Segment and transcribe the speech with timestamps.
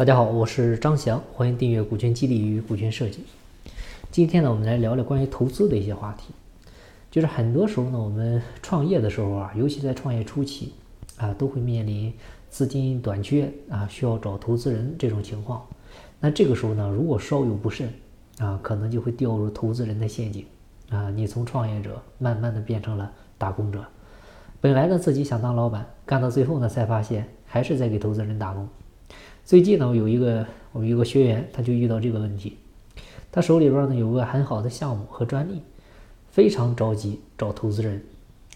[0.00, 3.22] 大家好，我是张翔，欢迎订阅股权激励与股权设计。
[4.10, 6.32] 今天呢，我们来聊聊关于投资的一些话题。
[7.10, 10.72] 就是很多时候呢，我们创业的时候啊，尤其在创业初期
[11.18, 12.10] 啊，都会面临
[12.48, 15.62] 资金短缺啊，需要找投资人这种情况。
[16.18, 17.92] 那这个时候呢，如果稍有不慎
[18.38, 20.46] 啊，可能就会掉入投资人的陷阱
[20.88, 21.10] 啊。
[21.10, 23.84] 你从创业者慢慢的变成了打工者。
[24.62, 28.66] 本来呢，自己想当老板，干到最后呢，才发现还是在给投资人打工。
[29.44, 32.56] 最近呢，有一个我们有个学员，他就遇到这个问题，
[33.32, 35.60] 他手里边呢有个很好的项目和专利，
[36.30, 38.00] 非常着急找投资人，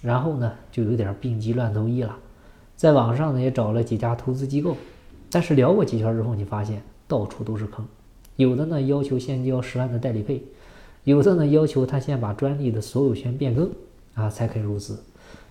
[0.02, 2.16] 然后呢就有点病急乱投医了，
[2.76, 4.76] 在网上呢也找了几家投资机构，
[5.30, 7.84] 但是聊过几圈之后，你发现到处都是坑，
[8.36, 10.44] 有的呢要求先交十万的代理费，
[11.02, 13.68] 有的呢要求他先把专利的所有权变更
[14.14, 15.02] 啊才肯入资。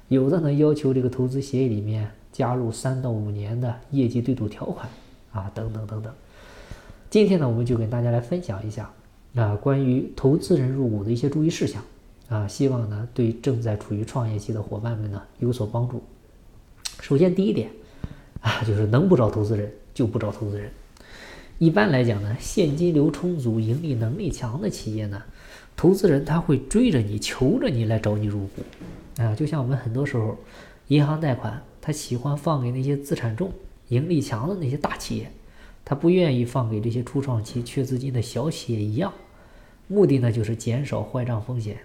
[0.08, 4.88] 有的呢要求这个投资协议里面加入三到五年的业绩对赌条款。
[5.34, 6.14] 啊，等等等等。
[7.10, 8.90] 今天呢，我们就跟大家来分享一下
[9.36, 11.84] 啊，关于投资人入股的一些注意事项
[12.30, 16.02] 啊，希望呢对正在处于创业期的伙伴们呢有所帮助。
[17.02, 17.70] 首先第一点
[18.42, 20.72] 啊，就是能不找投资人就不找投资人。
[21.60, 25.22] 一般来讲呢，现金流充足、盈利能力强的企业呢，
[25.76, 29.22] 投资人他会追着你、求着你来找你入股。
[29.22, 30.36] 啊，就像我们很多时候，
[30.88, 33.52] 银行贷款，他喜欢放给那些资产重、
[33.90, 35.32] 盈利强的那些大企业，
[35.84, 39.14] 他不愿意放给这些初创期缺资金的小企业一样。
[39.88, 41.78] 目的呢，就是减少坏账风险。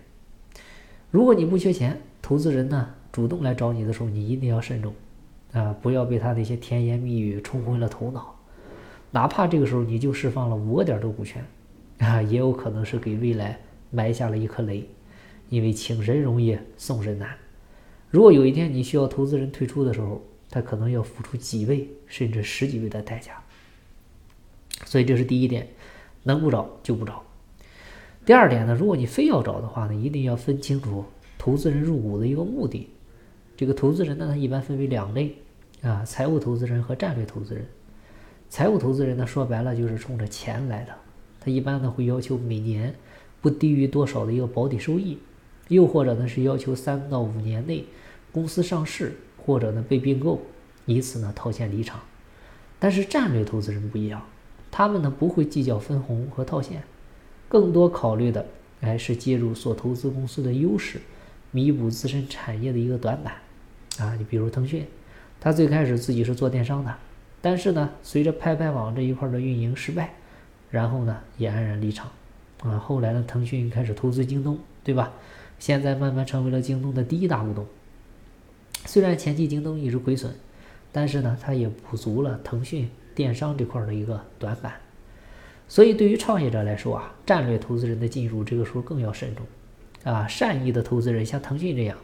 [1.10, 4.94] 如果你不缺钱，投资人呢主动来找你的时候，你一定要慎重
[5.52, 8.34] 啊，不要被他那些甜言蜜语冲昏了头脑。
[9.10, 11.44] 哪怕这个时候你就释放了五个点的股权，
[11.98, 13.58] 啊，也有可能是给未来
[13.90, 14.86] 埋下了一颗雷。
[15.48, 17.34] 因为请神容易送神难，
[18.10, 23.42] 如果有一天你需要投资人退出的时候，他可能要付出几倍甚至十几倍的代价。
[24.84, 25.68] 所以这是第一点，
[26.22, 27.22] 能不找就不找。
[28.24, 31.04] 第二点呢，如果你非要找的话呢，一定要分清楚
[31.38, 32.88] 投资人入股的一个目的。
[33.56, 35.34] 这个投资人呢，他一般分为两类
[35.82, 37.66] 啊，财务投资人和战略投资人。
[38.48, 40.94] 财务投资人呢，说白了就是冲着钱来的，
[41.40, 42.94] 他一般呢会要求每年
[43.40, 45.18] 不低于多少的一个保底收益。
[45.68, 47.84] 又或者呢是要求三到五年内
[48.32, 49.14] 公司上市，
[49.48, 50.42] 或者呢被并购，
[50.84, 51.98] 以此呢套现离场。
[52.78, 54.22] 但是战略投资人不一样，
[54.70, 56.82] 他们呢不会计较分红和套现，
[57.48, 58.44] 更多考虑的
[58.82, 61.00] 哎是介入所投资公司的优势，
[61.50, 63.36] 弥补自身产业的一个短板。
[63.98, 64.86] 啊，你比如腾讯，
[65.40, 66.94] 他最开始自己是做电商的，
[67.40, 70.12] 但是呢随着拍拍网这一块的运营失败，
[70.70, 72.10] 然后呢也黯然离场。
[72.62, 75.10] 啊，后来呢腾讯开始投资京东，对吧？
[75.58, 77.66] 现在慢慢成为了京东的第一大股东。
[78.88, 80.34] 虽然前期京东一直亏损，
[80.90, 84.72] 但是呢，它也补足了腾讯电商这块的一个短板。
[85.68, 89.44] 所以，对于创业者来说啊，战略投资人的进入这个时候更要慎重。
[90.10, 91.98] 啊，善意的投资人像腾讯这样，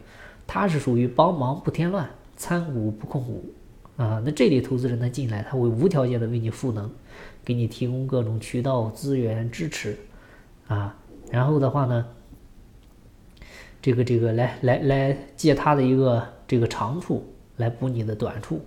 [0.45, 2.07] 他是属于帮忙不添乱，
[2.37, 3.51] 参股不控股。
[3.97, 6.87] 啊，那这类投资人呢进来，他会无条件的为你赋能，
[7.43, 9.97] 给你提供各种渠道资源支持。
[10.67, 10.95] 啊，
[11.31, 12.05] 然后的话呢？
[13.85, 17.23] 这个这个来来来借他的一个这个长处
[17.57, 18.59] 来补你的短处，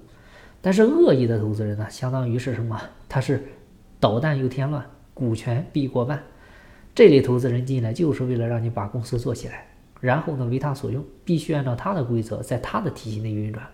[0.61, 2.81] 但是恶意的投资人呢，相当于是什么？
[3.09, 3.43] 他是
[3.99, 6.23] 捣蛋又添乱，股权必过半。
[6.95, 9.67] 这类投资人进来就是为了让你把公司做起来，
[10.01, 13.67] 然后呢为他所用，必须按照他的规则，在他的体系内运转。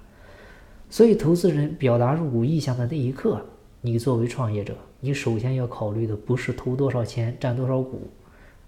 [0.88, 3.44] 所以，投资人表达入股意向的那一刻，
[3.82, 8.10] 你作为创业者，你首先要考虑的不是投多少钱、占多少股，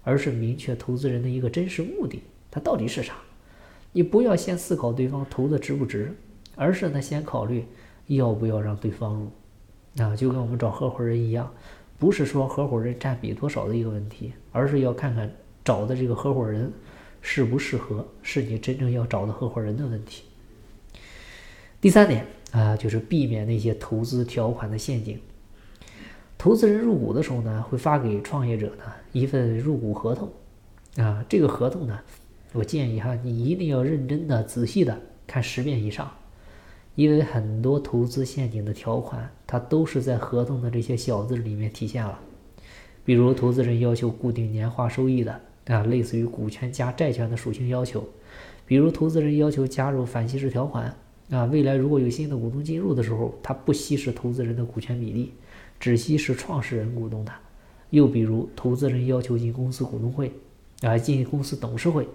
[0.03, 2.21] 而是明确投资人的一个真实目的。
[2.57, 3.13] 它到底是啥？
[3.91, 6.11] 你不要先思考对方投的值不值，
[6.55, 7.63] 而是呢先考虑
[8.07, 10.03] 要不要让对方入。
[10.03, 11.53] 啊，就跟我们找合伙人一样，
[11.99, 15.31] 不是说合伙人占比多少的一个问题，而是要看看
[15.63, 16.73] 找的这个合伙人
[17.21, 20.23] 适不适合，是你真正要找的合伙人的问题。
[21.79, 25.21] 第三点啊，就是避免那些投资条款的陷阱。
[26.39, 30.27] 投资人入股的时候呢，会发给创业者呢一份入股合同。
[30.95, 31.99] 啊，这个合同呢。
[32.53, 34.97] 我建议哈，你一定要认真的、仔细的
[35.27, 36.09] 看十遍以上，
[36.95, 42.19] 因为很多投资陷阱的条款，它都是在合同的这些小字里面体现了。
[43.03, 48.01] 比如，投资人要求固定年化收益的啊，类似于股权加债权的属性要求；
[48.65, 50.95] 比如，投资人要求加入反稀释条款
[51.29, 55.33] 啊，未来如果有新的股东进入的时候，他不稀释投资人的股权比例，
[55.79, 57.31] 只稀释创始人股东的；
[57.89, 60.31] 又比如，投资人要求进公司股东会
[60.81, 62.07] 啊，进公司董事会。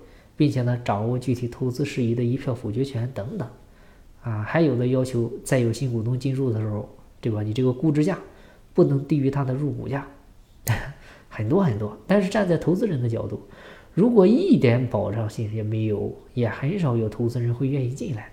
[0.43, 3.49] 并且呢，掌握具体投资事宜的一票否决权等等，
[4.25, 6.89] 啊，还有的要求，在有新股东进入的时候，
[7.21, 7.45] 对吧？
[7.45, 8.19] 你这个估值价
[8.75, 10.05] 不能低于它的入股价，
[11.31, 11.97] 很多很多。
[12.09, 13.41] 但是站在投资人的角度，
[13.95, 18.33] 如果一点保障性也没有，也很少有投资人会愿意进来。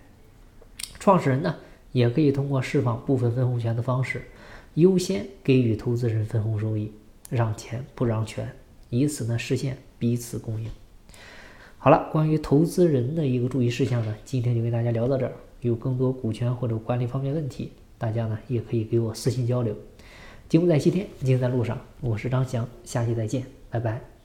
[0.97, 1.55] 创始人呢，
[1.91, 4.23] 也可以通过释放部分分红权的方式，
[4.73, 6.91] 优先给予投资人分红收益，
[7.29, 8.51] 让钱不让权，
[8.89, 10.67] 以此呢实现彼此共赢。
[11.81, 15.31] 好了，关于投资人的一个注意事项呢，今天就跟大家聊到这儿。
[15.61, 19.73] 有更多股权或者管理方面问题，大家呢也可以给我私信交流。
[20.49, 21.79] 金不在西天，金在路上。
[22.01, 24.18] 我是张翔，下期再见，拜拜。